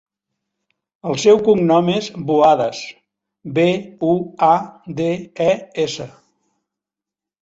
[1.09, 2.81] El seu cognom és Buades:
[3.59, 3.67] be,
[4.15, 4.17] u,
[4.51, 4.53] a,
[5.03, 5.11] de,
[5.49, 5.51] e,
[5.85, 6.09] essa.